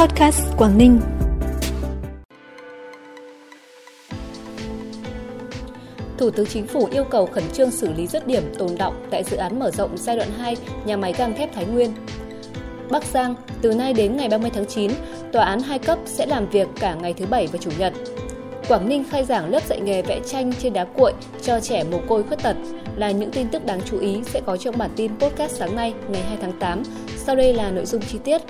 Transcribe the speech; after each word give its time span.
Podcast 0.00 0.40
Quảng 0.56 0.78
Ninh. 0.78 1.00
Thủ 6.18 6.30
tướng 6.30 6.46
Chính 6.46 6.66
phủ 6.66 6.88
yêu 6.92 7.04
cầu 7.04 7.26
khẩn 7.26 7.44
trương 7.52 7.70
xử 7.70 7.92
lý 7.92 8.06
rứt 8.06 8.26
điểm 8.26 8.42
tồn 8.58 8.68
động 8.78 9.06
tại 9.10 9.24
dự 9.24 9.36
án 9.36 9.58
mở 9.58 9.70
rộng 9.70 9.96
giai 9.96 10.16
đoạn 10.16 10.28
2 10.38 10.56
nhà 10.84 10.96
máy 10.96 11.12
gang 11.18 11.34
thép 11.34 11.54
Thái 11.54 11.66
Nguyên. 11.66 11.92
Bắc 12.90 13.04
Giang, 13.04 13.34
từ 13.62 13.74
nay 13.74 13.92
đến 13.92 14.16
ngày 14.16 14.28
30 14.28 14.50
tháng 14.54 14.66
9, 14.66 14.90
tòa 15.32 15.44
án 15.44 15.60
hai 15.60 15.78
cấp 15.78 15.98
sẽ 16.06 16.26
làm 16.26 16.48
việc 16.48 16.68
cả 16.80 16.94
ngày 16.94 17.14
thứ 17.14 17.26
Bảy 17.26 17.46
và 17.46 17.58
Chủ 17.58 17.70
nhật. 17.78 17.92
Quảng 18.68 18.88
Ninh 18.88 19.04
khai 19.10 19.24
giảng 19.24 19.50
lớp 19.50 19.66
dạy 19.66 19.80
nghề 19.80 20.02
vẽ 20.02 20.20
tranh 20.26 20.52
trên 20.52 20.72
đá 20.72 20.84
cuội 20.84 21.12
cho 21.42 21.60
trẻ 21.60 21.84
mồ 21.84 21.98
côi 22.08 22.22
khuyết 22.22 22.42
tật 22.42 22.56
là 22.96 23.10
những 23.10 23.30
tin 23.30 23.48
tức 23.48 23.66
đáng 23.66 23.80
chú 23.84 23.98
ý 23.98 24.20
sẽ 24.24 24.40
có 24.46 24.56
trong 24.56 24.78
bản 24.78 24.90
tin 24.96 25.18
podcast 25.18 25.56
sáng 25.56 25.76
nay 25.76 25.94
ngày 26.08 26.22
2 26.22 26.36
tháng 26.40 26.58
8. 26.58 26.82
Sau 27.16 27.36
đây 27.36 27.54
là 27.54 27.70
nội 27.70 27.86
dung 27.86 28.02
chi 28.02 28.18
tiết. 28.24 28.42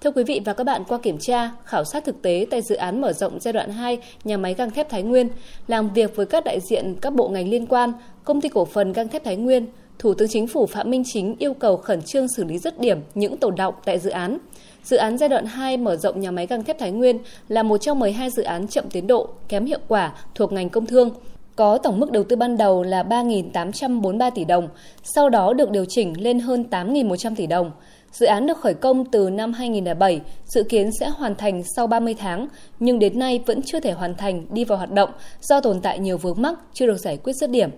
Thưa 0.00 0.10
quý 0.10 0.24
vị 0.24 0.40
và 0.44 0.52
các 0.52 0.64
bạn, 0.64 0.82
qua 0.88 0.98
kiểm 0.98 1.18
tra, 1.18 1.50
khảo 1.64 1.84
sát 1.84 2.04
thực 2.04 2.22
tế 2.22 2.46
tại 2.50 2.62
dự 2.62 2.74
án 2.74 3.00
mở 3.00 3.12
rộng 3.12 3.40
giai 3.40 3.52
đoạn 3.52 3.70
2 3.70 3.98
nhà 4.24 4.36
máy 4.36 4.54
gang 4.54 4.70
thép 4.70 4.88
Thái 4.88 5.02
Nguyên, 5.02 5.28
làm 5.68 5.92
việc 5.92 6.16
với 6.16 6.26
các 6.26 6.44
đại 6.44 6.60
diện 6.60 6.94
các 7.00 7.14
bộ 7.14 7.28
ngành 7.28 7.48
liên 7.48 7.66
quan, 7.66 7.92
công 8.24 8.40
ty 8.40 8.48
cổ 8.48 8.64
phần 8.64 8.92
gang 8.92 9.08
thép 9.08 9.24
Thái 9.24 9.36
Nguyên, 9.36 9.66
Thủ 9.98 10.14
tướng 10.14 10.28
Chính 10.28 10.46
phủ 10.46 10.66
Phạm 10.66 10.90
Minh 10.90 11.02
Chính 11.06 11.36
yêu 11.38 11.54
cầu 11.54 11.76
khẩn 11.76 12.02
trương 12.02 12.26
xử 12.36 12.44
lý 12.44 12.58
dứt 12.58 12.80
điểm 12.80 12.98
những 13.14 13.36
tồn 13.36 13.54
động 13.54 13.74
tại 13.84 13.98
dự 13.98 14.10
án. 14.10 14.38
Dự 14.84 14.96
án 14.96 15.18
giai 15.18 15.28
đoạn 15.28 15.46
2 15.46 15.76
mở 15.76 15.96
rộng 15.96 16.20
nhà 16.20 16.30
máy 16.30 16.46
gang 16.46 16.64
thép 16.64 16.78
Thái 16.78 16.90
Nguyên 16.90 17.18
là 17.48 17.62
một 17.62 17.78
trong 17.78 17.98
12 17.98 18.30
dự 18.30 18.42
án 18.42 18.68
chậm 18.68 18.84
tiến 18.90 19.06
độ, 19.06 19.28
kém 19.48 19.64
hiệu 19.64 19.80
quả 19.88 20.12
thuộc 20.34 20.52
ngành 20.52 20.68
công 20.68 20.86
thương, 20.86 21.10
có 21.56 21.78
tổng 21.78 22.00
mức 22.00 22.10
đầu 22.10 22.24
tư 22.24 22.36
ban 22.36 22.56
đầu 22.56 22.82
là 22.82 23.02
3.843 23.02 24.30
tỷ 24.30 24.44
đồng, 24.44 24.68
sau 25.02 25.30
đó 25.30 25.52
được 25.52 25.70
điều 25.70 25.84
chỉnh 25.88 26.14
lên 26.22 26.40
hơn 26.40 26.64
8.100 26.70 27.34
tỷ 27.36 27.46
đồng. 27.46 27.70
Dự 28.12 28.26
án 28.26 28.46
được 28.46 28.58
khởi 28.58 28.74
công 28.74 29.04
từ 29.04 29.30
năm 29.30 29.52
2007, 29.52 30.20
dự 30.44 30.62
kiến 30.62 30.90
sẽ 31.00 31.08
hoàn 31.08 31.34
thành 31.34 31.62
sau 31.76 31.86
30 31.86 32.14
tháng, 32.14 32.48
nhưng 32.78 32.98
đến 32.98 33.18
nay 33.18 33.40
vẫn 33.46 33.62
chưa 33.62 33.80
thể 33.80 33.92
hoàn 33.92 34.14
thành 34.14 34.46
đi 34.50 34.64
vào 34.64 34.78
hoạt 34.78 34.92
động 34.92 35.10
do 35.40 35.60
tồn 35.60 35.80
tại 35.80 35.98
nhiều 35.98 36.18
vướng 36.18 36.42
mắc 36.42 36.58
chưa 36.72 36.86
được 36.86 36.96
giải 36.96 37.16
quyết 37.16 37.32
dứt 37.32 37.50
điểm. 37.50 37.70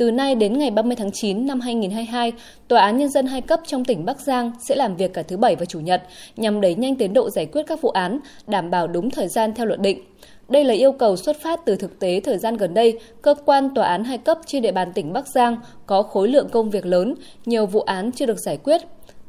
Từ 0.00 0.10
nay 0.10 0.34
đến 0.34 0.58
ngày 0.58 0.70
30 0.70 0.96
tháng 0.96 1.10
9 1.12 1.46
năm 1.46 1.60
2022, 1.60 2.32
Tòa 2.68 2.80
án 2.80 2.98
Nhân 2.98 3.08
dân 3.08 3.26
hai 3.26 3.40
cấp 3.40 3.60
trong 3.66 3.84
tỉnh 3.84 4.04
Bắc 4.04 4.20
Giang 4.20 4.52
sẽ 4.60 4.76
làm 4.76 4.96
việc 4.96 5.14
cả 5.14 5.22
thứ 5.22 5.36
Bảy 5.36 5.56
và 5.56 5.64
Chủ 5.64 5.80
nhật 5.80 6.02
nhằm 6.36 6.60
đẩy 6.60 6.74
nhanh 6.74 6.96
tiến 6.96 7.12
độ 7.12 7.30
giải 7.30 7.46
quyết 7.46 7.62
các 7.66 7.82
vụ 7.82 7.88
án, 7.88 8.18
đảm 8.46 8.70
bảo 8.70 8.86
đúng 8.86 9.10
thời 9.10 9.28
gian 9.28 9.54
theo 9.54 9.66
luật 9.66 9.80
định. 9.80 10.00
Đây 10.48 10.64
là 10.64 10.74
yêu 10.74 10.92
cầu 10.92 11.16
xuất 11.16 11.36
phát 11.42 11.60
từ 11.64 11.76
thực 11.76 11.98
tế 11.98 12.20
thời 12.20 12.38
gian 12.38 12.56
gần 12.56 12.74
đây, 12.74 12.98
cơ 13.22 13.34
quan 13.44 13.74
tòa 13.74 13.86
án 13.86 14.04
hai 14.04 14.18
cấp 14.18 14.38
trên 14.46 14.62
địa 14.62 14.72
bàn 14.72 14.92
tỉnh 14.92 15.12
Bắc 15.12 15.28
Giang 15.28 15.56
có 15.86 16.02
khối 16.02 16.28
lượng 16.28 16.48
công 16.52 16.70
việc 16.70 16.86
lớn, 16.86 17.14
nhiều 17.46 17.66
vụ 17.66 17.80
án 17.80 18.12
chưa 18.12 18.26
được 18.26 18.38
giải 18.38 18.56
quyết. 18.56 18.80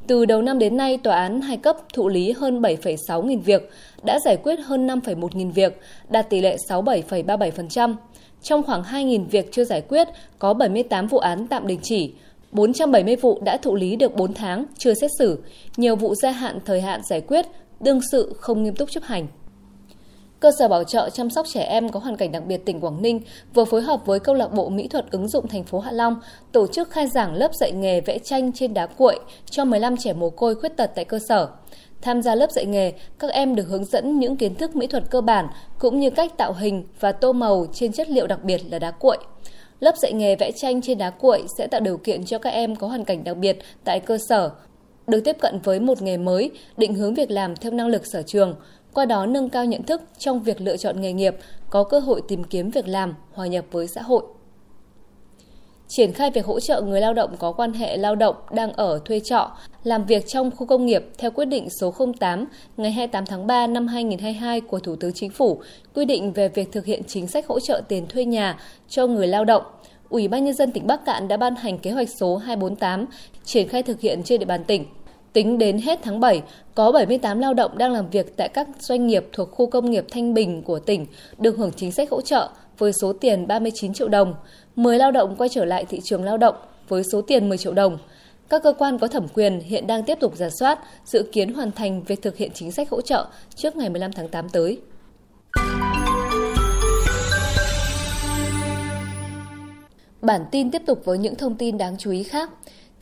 Từ 0.07 0.25
đầu 0.25 0.41
năm 0.41 0.59
đến 0.59 0.77
nay, 0.77 0.97
tòa 0.97 1.15
án 1.15 1.41
hai 1.41 1.57
cấp 1.57 1.77
thụ 1.93 2.07
lý 2.09 2.31
hơn 2.31 2.61
7,6 2.61 3.25
nghìn 3.25 3.39
việc, 3.39 3.69
đã 4.03 4.19
giải 4.25 4.37
quyết 4.37 4.59
hơn 4.59 4.87
5,1 4.87 5.27
nghìn 5.33 5.51
việc, 5.51 5.79
đạt 6.09 6.29
tỷ 6.29 6.41
lệ 6.41 6.57
67,37%. 6.69 7.95
Trong 8.41 8.63
khoảng 8.63 8.83
2.000 8.83 9.25
việc 9.25 9.51
chưa 9.51 9.65
giải 9.65 9.81
quyết, 9.81 10.07
có 10.39 10.53
78 10.53 11.07
vụ 11.07 11.17
án 11.17 11.47
tạm 11.47 11.67
đình 11.67 11.79
chỉ, 11.83 12.13
470 12.51 13.15
vụ 13.15 13.41
đã 13.45 13.57
thụ 13.57 13.75
lý 13.75 13.95
được 13.95 14.15
4 14.15 14.33
tháng, 14.33 14.65
chưa 14.77 14.93
xét 14.93 15.11
xử, 15.19 15.43
nhiều 15.77 15.95
vụ 15.95 16.15
gia 16.15 16.31
hạn 16.31 16.59
thời 16.65 16.81
hạn 16.81 17.01
giải 17.03 17.21
quyết, 17.21 17.45
đương 17.79 17.99
sự 18.11 18.33
không 18.37 18.63
nghiêm 18.63 18.75
túc 18.75 18.91
chấp 18.91 19.03
hành. 19.03 19.27
Cơ 20.41 20.51
sở 20.59 20.67
bảo 20.67 20.83
trợ 20.83 21.09
chăm 21.09 21.29
sóc 21.29 21.45
trẻ 21.47 21.61
em 21.61 21.89
có 21.89 21.99
hoàn 21.99 22.17
cảnh 22.17 22.31
đặc 22.31 22.43
biệt 22.45 22.65
tỉnh 22.65 22.79
Quảng 22.79 23.01
Ninh 23.01 23.19
vừa 23.53 23.65
phối 23.65 23.81
hợp 23.81 24.05
với 24.05 24.19
câu 24.19 24.35
lạc 24.35 24.53
bộ 24.53 24.69
mỹ 24.69 24.87
thuật 24.87 25.11
ứng 25.11 25.27
dụng 25.27 25.47
thành 25.47 25.63
phố 25.63 25.79
Hạ 25.79 25.91
Long 25.91 26.15
tổ 26.51 26.67
chức 26.67 26.89
khai 26.89 27.07
giảng 27.07 27.33
lớp 27.33 27.55
dạy 27.55 27.71
nghề 27.71 28.01
vẽ 28.01 28.17
tranh 28.19 28.51
trên 28.51 28.73
đá 28.73 28.85
cuội 28.85 29.19
cho 29.49 29.65
15 29.65 29.97
trẻ 29.97 30.13
mồ 30.13 30.29
côi 30.29 30.55
khuyết 30.55 30.77
tật 30.77 30.91
tại 30.95 31.05
cơ 31.05 31.19
sở. 31.29 31.47
Tham 32.01 32.21
gia 32.21 32.35
lớp 32.35 32.51
dạy 32.51 32.65
nghề, 32.65 32.93
các 33.19 33.31
em 33.31 33.55
được 33.55 33.67
hướng 33.67 33.85
dẫn 33.85 34.19
những 34.19 34.35
kiến 34.35 34.55
thức 34.55 34.75
mỹ 34.75 34.87
thuật 34.87 35.03
cơ 35.09 35.21
bản 35.21 35.47
cũng 35.79 35.99
như 35.99 36.09
cách 36.09 36.37
tạo 36.37 36.53
hình 36.53 36.83
và 36.99 37.11
tô 37.11 37.33
màu 37.33 37.65
trên 37.73 37.91
chất 37.91 38.09
liệu 38.09 38.27
đặc 38.27 38.43
biệt 38.43 38.61
là 38.71 38.79
đá 38.79 38.91
cuội. 38.91 39.17
Lớp 39.79 39.97
dạy 39.97 40.13
nghề 40.13 40.35
vẽ 40.35 40.51
tranh 40.51 40.81
trên 40.81 40.97
đá 40.97 41.09
cuội 41.09 41.43
sẽ 41.57 41.67
tạo 41.67 41.81
điều 41.81 41.97
kiện 41.97 42.25
cho 42.25 42.37
các 42.39 42.49
em 42.49 42.75
có 42.75 42.87
hoàn 42.87 43.05
cảnh 43.05 43.23
đặc 43.23 43.37
biệt 43.37 43.57
tại 43.83 43.99
cơ 43.99 44.17
sở 44.29 44.51
được 45.11 45.21
tiếp 45.23 45.37
cận 45.41 45.59
với 45.63 45.79
một 45.79 46.01
nghề 46.01 46.17
mới, 46.17 46.51
định 46.77 46.93
hướng 46.93 47.13
việc 47.13 47.31
làm 47.31 47.55
theo 47.55 47.71
năng 47.71 47.87
lực 47.87 48.05
sở 48.05 48.21
trường, 48.21 48.55
qua 48.93 49.05
đó 49.05 49.25
nâng 49.25 49.49
cao 49.49 49.65
nhận 49.65 49.83
thức 49.83 50.01
trong 50.17 50.43
việc 50.43 50.61
lựa 50.61 50.77
chọn 50.77 51.01
nghề 51.01 51.13
nghiệp, 51.13 51.35
có 51.69 51.83
cơ 51.83 51.99
hội 51.99 52.21
tìm 52.27 52.43
kiếm 52.43 52.69
việc 52.69 52.87
làm, 52.87 53.15
hòa 53.33 53.47
nhập 53.47 53.65
với 53.71 53.87
xã 53.87 54.01
hội. 54.01 54.23
Triển 55.87 56.13
khai 56.13 56.31
việc 56.31 56.45
hỗ 56.45 56.59
trợ 56.59 56.81
người 56.81 57.01
lao 57.01 57.13
động 57.13 57.35
có 57.39 57.51
quan 57.51 57.73
hệ 57.73 57.97
lao 57.97 58.15
động 58.15 58.35
đang 58.51 58.73
ở 58.73 58.99
thuê 59.05 59.19
trọ, 59.19 59.51
làm 59.83 60.05
việc 60.05 60.27
trong 60.27 60.51
khu 60.51 60.67
công 60.67 60.85
nghiệp 60.85 61.05
theo 61.17 61.31
quyết 61.31 61.45
định 61.45 61.69
số 61.69 61.93
08 62.19 62.45
ngày 62.77 62.91
28 62.91 63.25
tháng 63.25 63.47
3 63.47 63.67
năm 63.67 63.87
2022 63.87 64.61
của 64.61 64.79
Thủ 64.79 64.95
tướng 64.95 65.13
Chính 65.13 65.29
phủ 65.29 65.61
quy 65.93 66.05
định 66.05 66.33
về 66.33 66.49
việc 66.49 66.71
thực 66.71 66.85
hiện 66.85 67.01
chính 67.07 67.27
sách 67.27 67.47
hỗ 67.47 67.59
trợ 67.59 67.81
tiền 67.87 68.07
thuê 68.07 68.25
nhà 68.25 68.57
cho 68.89 69.07
người 69.07 69.27
lao 69.27 69.45
động. 69.45 69.63
Ủy 70.09 70.27
ban 70.27 70.45
Nhân 70.45 70.53
dân 70.53 70.71
tỉnh 70.71 70.87
Bắc 70.87 71.05
Cạn 71.05 71.27
đã 71.27 71.37
ban 71.37 71.55
hành 71.55 71.77
kế 71.77 71.91
hoạch 71.91 72.09
số 72.09 72.37
248 72.37 73.05
triển 73.43 73.67
khai 73.67 73.83
thực 73.83 73.99
hiện 73.99 74.23
trên 74.23 74.39
địa 74.39 74.45
bàn 74.45 74.63
tỉnh. 74.63 74.85
Tính 75.33 75.57
đến 75.57 75.77
hết 75.77 75.99
tháng 76.03 76.19
7, 76.19 76.41
có 76.75 76.91
78 76.91 77.39
lao 77.39 77.53
động 77.53 77.77
đang 77.77 77.91
làm 77.91 78.09
việc 78.09 78.37
tại 78.37 78.49
các 78.49 78.67
doanh 78.79 79.07
nghiệp 79.07 79.25
thuộc 79.33 79.51
khu 79.51 79.67
công 79.67 79.91
nghiệp 79.91 80.05
Thanh 80.11 80.33
Bình 80.33 80.61
của 80.61 80.79
tỉnh 80.79 81.05
được 81.37 81.57
hưởng 81.57 81.71
chính 81.75 81.91
sách 81.91 82.09
hỗ 82.09 82.21
trợ 82.21 82.49
với 82.77 82.93
số 82.93 83.13
tiền 83.13 83.47
39 83.47 83.93
triệu 83.93 84.07
đồng. 84.07 84.33
10 84.75 84.97
lao 84.97 85.11
động 85.11 85.35
quay 85.37 85.49
trở 85.49 85.65
lại 85.65 85.85
thị 85.85 85.99
trường 86.03 86.23
lao 86.23 86.37
động 86.37 86.55
với 86.87 87.03
số 87.03 87.21
tiền 87.21 87.49
10 87.49 87.57
triệu 87.57 87.73
đồng. 87.73 87.97
Các 88.49 88.63
cơ 88.63 88.73
quan 88.73 88.99
có 88.99 89.07
thẩm 89.07 89.27
quyền 89.27 89.59
hiện 89.59 89.87
đang 89.87 90.03
tiếp 90.03 90.17
tục 90.19 90.35
giả 90.35 90.49
soát, 90.49 90.79
dự 91.05 91.23
kiến 91.31 91.53
hoàn 91.53 91.71
thành 91.71 92.03
việc 92.03 92.21
thực 92.21 92.37
hiện 92.37 92.51
chính 92.53 92.71
sách 92.71 92.89
hỗ 92.89 93.01
trợ 93.01 93.27
trước 93.55 93.75
ngày 93.75 93.89
15 93.89 94.11
tháng 94.11 94.27
8 94.27 94.49
tới. 94.49 94.77
Bản 100.21 100.41
tin 100.51 100.71
tiếp 100.71 100.81
tục 100.85 101.01
với 101.05 101.17
những 101.17 101.35
thông 101.35 101.55
tin 101.55 101.77
đáng 101.77 101.95
chú 101.97 102.11
ý 102.11 102.23
khác. 102.23 102.49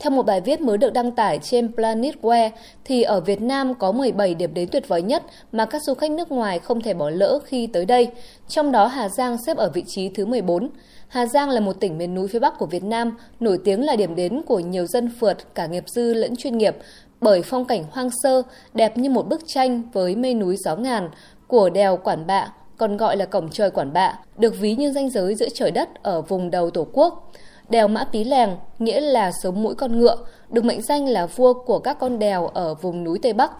Theo 0.00 0.10
một 0.10 0.22
bài 0.22 0.40
viết 0.40 0.60
mới 0.60 0.78
được 0.78 0.92
đăng 0.92 1.12
tải 1.12 1.38
trên 1.42 1.70
Planetware, 1.76 2.50
thì 2.84 3.02
ở 3.02 3.20
Việt 3.20 3.42
Nam 3.42 3.74
có 3.74 3.92
17 3.92 4.34
điểm 4.34 4.54
đến 4.54 4.68
tuyệt 4.72 4.88
vời 4.88 5.02
nhất 5.02 5.22
mà 5.52 5.64
các 5.64 5.82
du 5.82 5.94
khách 5.94 6.10
nước 6.10 6.32
ngoài 6.32 6.58
không 6.58 6.80
thể 6.80 6.94
bỏ 6.94 7.10
lỡ 7.10 7.38
khi 7.44 7.66
tới 7.66 7.86
đây. 7.86 8.08
Trong 8.48 8.72
đó 8.72 8.86
Hà 8.86 9.08
Giang 9.08 9.36
xếp 9.46 9.56
ở 9.56 9.70
vị 9.74 9.84
trí 9.86 10.08
thứ 10.08 10.26
14. 10.26 10.68
Hà 11.08 11.26
Giang 11.26 11.50
là 11.50 11.60
một 11.60 11.80
tỉnh 11.80 11.98
miền 11.98 12.14
núi 12.14 12.28
phía 12.28 12.38
Bắc 12.38 12.58
của 12.58 12.66
Việt 12.66 12.84
Nam, 12.84 13.16
nổi 13.40 13.58
tiếng 13.64 13.84
là 13.84 13.96
điểm 13.96 14.14
đến 14.14 14.42
của 14.46 14.58
nhiều 14.58 14.86
dân 14.86 15.10
phượt, 15.20 15.54
cả 15.54 15.66
nghiệp 15.66 15.84
dư 15.86 16.14
lẫn 16.14 16.36
chuyên 16.36 16.58
nghiệp, 16.58 16.76
bởi 17.20 17.42
phong 17.42 17.64
cảnh 17.64 17.84
hoang 17.90 18.10
sơ, 18.22 18.42
đẹp 18.74 18.98
như 18.98 19.10
một 19.10 19.28
bức 19.28 19.40
tranh 19.46 19.82
với 19.92 20.16
mây 20.16 20.34
núi 20.34 20.56
gió 20.56 20.76
ngàn 20.76 21.10
của 21.46 21.70
đèo 21.70 21.96
Quản 21.96 22.26
Bạ, 22.26 22.52
còn 22.76 22.96
gọi 22.96 23.16
là 23.16 23.24
cổng 23.24 23.50
trời 23.50 23.70
Quản 23.70 23.92
Bạ, 23.92 24.18
được 24.38 24.54
ví 24.60 24.76
như 24.76 24.92
ranh 24.92 25.10
giới 25.10 25.34
giữa 25.34 25.48
trời 25.54 25.70
đất 25.70 26.02
ở 26.02 26.22
vùng 26.22 26.50
đầu 26.50 26.70
Tổ 26.70 26.86
quốc. 26.92 27.32
Đèo 27.70 27.88
Mã 27.88 28.04
Pí 28.04 28.24
Lèng 28.24 28.56
nghĩa 28.78 29.00
là 29.00 29.32
sống 29.42 29.62
mũi 29.62 29.74
con 29.74 29.98
ngựa, 29.98 30.16
được 30.50 30.64
mệnh 30.64 30.82
danh 30.82 31.08
là 31.08 31.26
vua 31.26 31.54
của 31.54 31.78
các 31.78 31.98
con 32.00 32.18
đèo 32.18 32.46
ở 32.46 32.74
vùng 32.74 33.04
núi 33.04 33.18
Tây 33.22 33.32
Bắc. 33.32 33.50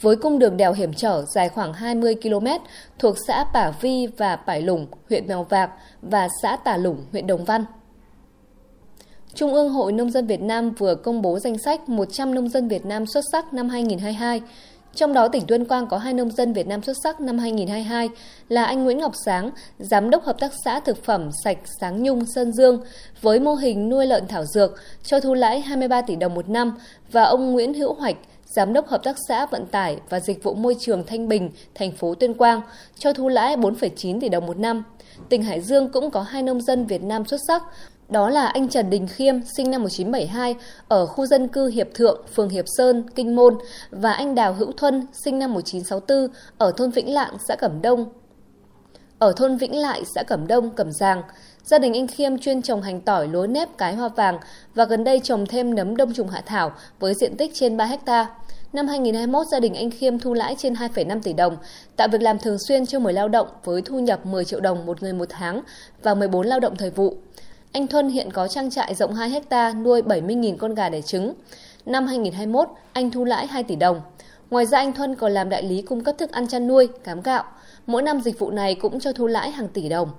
Với 0.00 0.16
cung 0.16 0.38
đường 0.38 0.56
đèo 0.56 0.72
hiểm 0.72 0.94
trở 0.94 1.24
dài 1.34 1.48
khoảng 1.48 1.72
20 1.72 2.14
km 2.22 2.46
thuộc 2.98 3.16
xã 3.26 3.44
Pả 3.54 3.70
Vi 3.80 4.06
và 4.06 4.36
Pải 4.36 4.62
Lủng, 4.62 4.86
huyện 5.08 5.26
Mèo 5.26 5.44
Vạc 5.44 5.70
và 6.02 6.28
xã 6.42 6.56
Tà 6.56 6.76
Lủng, 6.76 7.04
huyện 7.12 7.26
Đồng 7.26 7.44
Văn. 7.44 7.64
Trung 9.34 9.54
ương 9.54 9.68
Hội 9.68 9.92
Nông 9.92 10.10
dân 10.10 10.26
Việt 10.26 10.40
Nam 10.40 10.70
vừa 10.70 10.94
công 10.94 11.22
bố 11.22 11.38
danh 11.38 11.58
sách 11.58 11.88
100 11.88 12.34
nông 12.34 12.48
dân 12.48 12.68
Việt 12.68 12.86
Nam 12.86 13.06
xuất 13.06 13.24
sắc 13.32 13.52
năm 13.52 13.68
2022. 13.68 14.40
Trong 14.94 15.12
đó, 15.12 15.28
tỉnh 15.28 15.46
Tuyên 15.46 15.64
Quang 15.64 15.86
có 15.86 15.98
hai 15.98 16.14
nông 16.14 16.30
dân 16.30 16.52
Việt 16.52 16.66
Nam 16.66 16.82
xuất 16.82 16.96
sắc 17.04 17.20
năm 17.20 17.38
2022 17.38 18.08
là 18.48 18.64
anh 18.64 18.84
Nguyễn 18.84 18.98
Ngọc 18.98 19.12
Sáng, 19.24 19.50
Giám 19.78 20.10
đốc 20.10 20.24
Hợp 20.24 20.40
tác 20.40 20.52
xã 20.64 20.80
Thực 20.80 21.04
phẩm 21.04 21.30
Sạch 21.44 21.58
Sáng 21.80 22.02
Nhung 22.02 22.26
Sơn 22.34 22.52
Dương, 22.52 22.82
với 23.22 23.40
mô 23.40 23.54
hình 23.54 23.88
nuôi 23.88 24.06
lợn 24.06 24.26
thảo 24.28 24.44
dược 24.44 24.74
cho 25.02 25.20
thu 25.20 25.34
lãi 25.34 25.60
23 25.60 26.02
tỷ 26.02 26.16
đồng 26.16 26.34
một 26.34 26.48
năm, 26.48 26.78
và 27.12 27.22
ông 27.22 27.52
Nguyễn 27.52 27.74
Hữu 27.74 27.94
Hoạch, 27.94 28.16
Giám 28.44 28.72
đốc 28.72 28.88
Hợp 28.88 29.02
tác 29.02 29.16
xã 29.28 29.46
Vận 29.46 29.66
tải 29.66 29.98
và 30.08 30.20
Dịch 30.20 30.42
vụ 30.42 30.54
Môi 30.54 30.76
trường 30.80 31.06
Thanh 31.06 31.28
Bình, 31.28 31.50
thành 31.74 31.92
phố 31.92 32.14
Tuyên 32.14 32.34
Quang, 32.34 32.60
cho 32.98 33.12
thu 33.12 33.28
lãi 33.28 33.56
4,9 33.56 34.20
tỷ 34.20 34.28
đồng 34.28 34.46
một 34.46 34.58
năm. 34.58 34.84
Tỉnh 35.28 35.42
Hải 35.42 35.60
Dương 35.60 35.88
cũng 35.88 36.10
có 36.10 36.22
hai 36.22 36.42
nông 36.42 36.60
dân 36.60 36.86
Việt 36.86 37.02
Nam 37.02 37.24
xuất 37.24 37.40
sắc, 37.48 37.62
đó 38.08 38.30
là 38.30 38.46
anh 38.46 38.68
Trần 38.68 38.90
Đình 38.90 39.06
Khiêm, 39.06 39.34
sinh 39.44 39.70
năm 39.70 39.82
1972, 39.82 40.54
ở 40.88 41.06
khu 41.06 41.26
dân 41.26 41.48
cư 41.48 41.68
Hiệp 41.68 41.88
Thượng, 41.94 42.26
phường 42.34 42.48
Hiệp 42.48 42.64
Sơn, 42.68 43.04
Kinh 43.14 43.36
Môn, 43.36 43.58
và 43.90 44.12
anh 44.12 44.34
Đào 44.34 44.54
Hữu 44.54 44.72
Thuân, 44.72 45.06
sinh 45.12 45.38
năm 45.38 45.52
1964, 45.52 46.28
ở 46.58 46.72
thôn 46.76 46.90
Vĩnh 46.90 47.14
Lạng, 47.14 47.36
xã 47.48 47.56
Cẩm 47.56 47.82
Đông. 47.82 48.04
Ở 49.18 49.32
thôn 49.36 49.56
Vĩnh 49.56 49.76
Lại, 49.76 50.02
xã 50.14 50.22
Cẩm 50.22 50.46
Đông, 50.46 50.70
Cẩm 50.70 50.92
Giàng, 50.92 51.22
gia 51.64 51.78
đình 51.78 51.94
anh 51.94 52.06
Khiêm 52.06 52.38
chuyên 52.38 52.62
trồng 52.62 52.82
hành 52.82 53.00
tỏi, 53.00 53.28
lúa 53.28 53.46
nếp, 53.46 53.78
cái 53.78 53.94
hoa 53.94 54.08
vàng 54.08 54.38
và 54.74 54.84
gần 54.84 55.04
đây 55.04 55.20
trồng 55.24 55.46
thêm 55.46 55.74
nấm 55.74 55.96
đông 55.96 56.12
trùng 56.14 56.28
hạ 56.28 56.42
thảo 56.46 56.72
với 57.00 57.14
diện 57.14 57.36
tích 57.36 57.50
trên 57.54 57.76
3 57.76 57.84
hecta. 57.84 58.26
Năm 58.72 58.86
2021, 58.86 59.46
gia 59.46 59.60
đình 59.60 59.74
anh 59.74 59.90
Khiêm 59.90 60.18
thu 60.18 60.34
lãi 60.34 60.54
trên 60.58 60.74
2,5 60.74 61.20
tỷ 61.22 61.32
đồng, 61.32 61.56
tạo 61.96 62.08
việc 62.08 62.22
làm 62.22 62.38
thường 62.38 62.58
xuyên 62.58 62.86
cho 62.86 62.98
10 62.98 63.12
lao 63.12 63.28
động 63.28 63.48
với 63.64 63.82
thu 63.82 63.98
nhập 63.98 64.26
10 64.26 64.44
triệu 64.44 64.60
đồng 64.60 64.86
một 64.86 65.02
người 65.02 65.12
một 65.12 65.28
tháng 65.28 65.62
và 66.02 66.14
14 66.14 66.46
lao 66.46 66.60
động 66.60 66.76
thời 66.76 66.90
vụ. 66.90 67.14
Anh 67.72 67.86
Thuân 67.86 68.08
hiện 68.08 68.30
có 68.30 68.48
trang 68.48 68.70
trại 68.70 68.94
rộng 68.94 69.14
2 69.14 69.30
hecta 69.30 69.72
nuôi 69.72 70.02
70.000 70.02 70.56
con 70.56 70.74
gà 70.74 70.88
đẻ 70.88 71.02
trứng. 71.02 71.34
Năm 71.86 72.06
2021, 72.06 72.68
anh 72.92 73.10
thu 73.10 73.24
lãi 73.24 73.46
2 73.46 73.62
tỷ 73.62 73.76
đồng. 73.76 74.00
Ngoài 74.50 74.66
ra 74.66 74.78
anh 74.78 74.92
Thuân 74.92 75.14
còn 75.14 75.32
làm 75.32 75.48
đại 75.48 75.62
lý 75.62 75.82
cung 75.82 76.04
cấp 76.04 76.14
thức 76.18 76.32
ăn 76.32 76.48
chăn 76.48 76.66
nuôi, 76.66 76.88
cám 77.04 77.22
gạo. 77.22 77.44
Mỗi 77.86 78.02
năm 78.02 78.20
dịch 78.20 78.38
vụ 78.38 78.50
này 78.50 78.74
cũng 78.74 79.00
cho 79.00 79.12
thu 79.12 79.26
lãi 79.26 79.50
hàng 79.50 79.68
tỷ 79.68 79.88
đồng. 79.88 80.10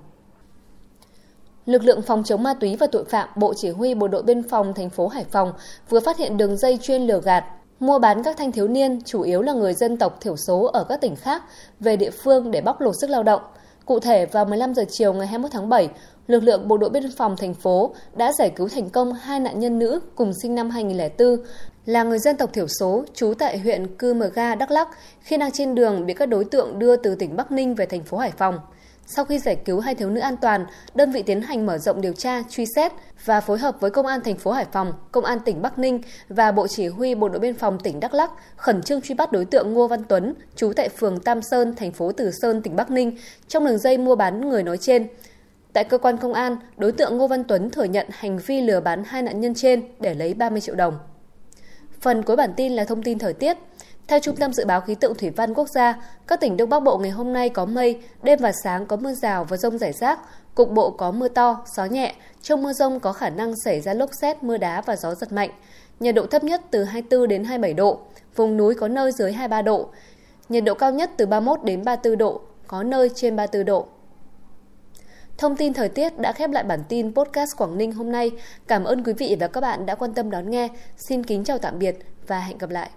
Lực 1.66 1.84
lượng 1.84 2.02
phòng 2.02 2.24
chống 2.24 2.42
ma 2.42 2.54
túy 2.54 2.76
và 2.76 2.86
tội 2.86 3.04
phạm 3.04 3.28
Bộ 3.36 3.54
Chỉ 3.56 3.70
huy 3.70 3.94
Bộ 3.94 4.08
đội 4.08 4.22
Biên 4.22 4.48
phòng 4.48 4.74
thành 4.74 4.90
phố 4.90 5.08
Hải 5.08 5.24
Phòng 5.24 5.52
vừa 5.88 6.00
phát 6.00 6.18
hiện 6.18 6.36
đường 6.36 6.56
dây 6.56 6.78
chuyên 6.82 7.02
lừa 7.02 7.20
gạt, 7.20 7.44
mua 7.80 7.98
bán 7.98 8.22
các 8.22 8.36
thanh 8.36 8.52
thiếu 8.52 8.68
niên 8.68 9.00
chủ 9.04 9.22
yếu 9.22 9.42
là 9.42 9.52
người 9.52 9.74
dân 9.74 9.96
tộc 9.96 10.20
thiểu 10.20 10.36
số 10.36 10.70
ở 10.72 10.84
các 10.84 11.00
tỉnh 11.00 11.16
khác 11.16 11.42
về 11.80 11.96
địa 11.96 12.10
phương 12.10 12.50
để 12.50 12.60
bóc 12.60 12.80
lột 12.80 12.94
sức 13.00 13.10
lao 13.10 13.22
động. 13.22 13.40
Cụ 13.84 14.00
thể, 14.00 14.26
vào 14.26 14.44
15 14.44 14.74
giờ 14.74 14.84
chiều 14.90 15.12
ngày 15.12 15.26
21 15.26 15.52
tháng 15.52 15.68
7, 15.68 15.88
lực 16.30 16.42
lượng 16.42 16.68
bộ 16.68 16.76
đội 16.76 16.90
biên 16.90 17.10
phòng 17.16 17.36
thành 17.36 17.54
phố 17.54 17.94
đã 18.16 18.32
giải 18.32 18.50
cứu 18.50 18.68
thành 18.68 18.90
công 18.90 19.12
hai 19.12 19.40
nạn 19.40 19.60
nhân 19.60 19.78
nữ 19.78 20.00
cùng 20.14 20.32
sinh 20.42 20.54
năm 20.54 20.70
2004 20.70 21.36
là 21.86 22.02
người 22.02 22.18
dân 22.18 22.36
tộc 22.36 22.52
thiểu 22.52 22.66
số 22.80 23.04
trú 23.14 23.34
tại 23.38 23.58
huyện 23.58 23.96
Cư 23.96 24.14
Mờ 24.14 24.30
Ga, 24.34 24.54
Đắk 24.54 24.70
Lắk 24.70 24.88
khi 25.20 25.36
đang 25.36 25.50
trên 25.50 25.74
đường 25.74 26.06
bị 26.06 26.14
các 26.14 26.26
đối 26.26 26.44
tượng 26.44 26.78
đưa 26.78 26.96
từ 26.96 27.14
tỉnh 27.14 27.36
Bắc 27.36 27.52
Ninh 27.52 27.74
về 27.74 27.86
thành 27.86 28.04
phố 28.04 28.16
Hải 28.16 28.30
Phòng. 28.30 28.58
Sau 29.06 29.24
khi 29.24 29.38
giải 29.38 29.56
cứu 29.56 29.80
hai 29.80 29.94
thiếu 29.94 30.10
nữ 30.10 30.20
an 30.20 30.36
toàn, 30.36 30.66
đơn 30.94 31.12
vị 31.12 31.22
tiến 31.22 31.42
hành 31.42 31.66
mở 31.66 31.78
rộng 31.78 32.00
điều 32.00 32.12
tra, 32.12 32.42
truy 32.50 32.64
xét 32.76 32.92
và 33.24 33.40
phối 33.40 33.58
hợp 33.58 33.76
với 33.80 33.90
Công 33.90 34.06
an 34.06 34.20
thành 34.24 34.36
phố 34.36 34.52
Hải 34.52 34.66
Phòng, 34.72 34.92
Công 35.12 35.24
an 35.24 35.38
tỉnh 35.44 35.62
Bắc 35.62 35.78
Ninh 35.78 36.00
và 36.28 36.52
Bộ 36.52 36.66
Chỉ 36.66 36.86
huy 36.86 37.14
Bộ 37.14 37.28
đội 37.28 37.38
Biên 37.38 37.54
phòng 37.54 37.78
tỉnh 37.78 38.00
Đắk 38.00 38.14
Lắk 38.14 38.30
khẩn 38.56 38.82
trương 38.82 39.00
truy 39.00 39.14
bắt 39.14 39.32
đối 39.32 39.44
tượng 39.44 39.72
Ngô 39.72 39.88
Văn 39.88 40.04
Tuấn, 40.08 40.34
trú 40.56 40.72
tại 40.76 40.88
phường 40.88 41.20
Tam 41.20 41.42
Sơn, 41.42 41.74
thành 41.76 41.92
phố 41.92 42.12
Từ 42.12 42.30
Sơn, 42.42 42.62
tỉnh 42.62 42.76
Bắc 42.76 42.90
Ninh, 42.90 43.16
trong 43.48 43.66
đường 43.66 43.78
dây 43.78 43.98
mua 43.98 44.16
bán 44.16 44.48
người 44.48 44.62
nói 44.62 44.78
trên. 44.80 45.06
Tại 45.72 45.84
cơ 45.84 45.98
quan 45.98 46.16
công 46.16 46.32
an, 46.32 46.56
đối 46.76 46.92
tượng 46.92 47.18
Ngô 47.18 47.26
Văn 47.26 47.44
Tuấn 47.44 47.70
thừa 47.70 47.84
nhận 47.84 48.06
hành 48.10 48.38
vi 48.38 48.60
lừa 48.60 48.80
bán 48.80 49.04
hai 49.04 49.22
nạn 49.22 49.40
nhân 49.40 49.54
trên 49.54 49.82
để 50.00 50.14
lấy 50.14 50.34
30 50.34 50.60
triệu 50.60 50.74
đồng. 50.74 50.98
Phần 52.00 52.22
cuối 52.22 52.36
bản 52.36 52.52
tin 52.56 52.72
là 52.72 52.84
thông 52.84 53.02
tin 53.02 53.18
thời 53.18 53.32
tiết. 53.32 53.56
Theo 54.08 54.20
Trung 54.20 54.36
tâm 54.36 54.52
Dự 54.52 54.64
báo 54.64 54.80
Khí 54.80 54.94
tượng 54.94 55.14
Thủy 55.14 55.30
văn 55.30 55.54
Quốc 55.54 55.68
gia, 55.68 56.02
các 56.26 56.40
tỉnh 56.40 56.56
Đông 56.56 56.68
Bắc 56.68 56.80
Bộ 56.80 56.98
ngày 56.98 57.10
hôm 57.10 57.32
nay 57.32 57.48
có 57.48 57.64
mây, 57.64 58.00
đêm 58.22 58.38
và 58.42 58.52
sáng 58.64 58.86
có 58.86 58.96
mưa 58.96 59.12
rào 59.12 59.44
và 59.44 59.56
rông 59.56 59.78
rải 59.78 59.92
rác, 59.92 60.18
cục 60.54 60.70
bộ 60.70 60.90
có 60.90 61.10
mưa 61.10 61.28
to, 61.28 61.64
gió 61.76 61.84
nhẹ. 61.84 62.14
Trong 62.42 62.62
mưa 62.62 62.72
rông 62.72 63.00
có 63.00 63.12
khả 63.12 63.30
năng 63.30 63.54
xảy 63.64 63.80
ra 63.80 63.94
lốc 63.94 64.10
xét, 64.20 64.42
mưa 64.42 64.56
đá 64.56 64.80
và 64.80 64.96
gió 64.96 65.14
giật 65.14 65.32
mạnh. 65.32 65.50
Nhiệt 66.00 66.14
độ 66.14 66.26
thấp 66.26 66.44
nhất 66.44 66.62
từ 66.70 66.84
24 66.84 67.28
đến 67.28 67.44
27 67.44 67.74
độ, 67.74 67.98
vùng 68.36 68.56
núi 68.56 68.74
có 68.74 68.88
nơi 68.88 69.12
dưới 69.12 69.32
23 69.32 69.62
độ. 69.62 69.88
Nhiệt 70.48 70.64
độ 70.64 70.74
cao 70.74 70.92
nhất 70.92 71.10
từ 71.16 71.26
31 71.26 71.64
đến 71.64 71.84
34 71.84 72.18
độ, 72.18 72.40
có 72.66 72.82
nơi 72.82 73.10
trên 73.14 73.36
34 73.36 73.64
độ. 73.64 73.86
Thông 75.40 75.56
tin 75.56 75.72
thời 75.72 75.88
tiết 75.88 76.18
đã 76.18 76.32
khép 76.32 76.50
lại 76.50 76.64
bản 76.64 76.82
tin 76.88 77.14
podcast 77.14 77.56
Quảng 77.56 77.78
Ninh 77.78 77.92
hôm 77.92 78.12
nay. 78.12 78.30
Cảm 78.66 78.84
ơn 78.84 79.04
quý 79.04 79.12
vị 79.12 79.36
và 79.40 79.48
các 79.48 79.60
bạn 79.60 79.86
đã 79.86 79.94
quan 79.94 80.14
tâm 80.14 80.30
đón 80.30 80.50
nghe. 80.50 80.68
Xin 80.96 81.24
kính 81.24 81.44
chào 81.44 81.58
tạm 81.58 81.78
biệt 81.78 81.98
và 82.26 82.40
hẹn 82.40 82.58
gặp 82.58 82.70
lại. 82.70 82.90